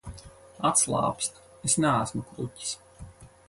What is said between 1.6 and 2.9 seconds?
es neesmu kruķis.